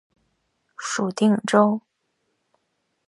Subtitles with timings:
[0.77, 1.79] 属定州。